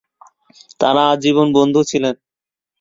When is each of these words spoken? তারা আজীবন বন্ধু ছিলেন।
তারা 0.79 1.03
আজীবন 1.13 1.47
বন্ধু 1.53 1.81
ছিলেন। 1.83 2.15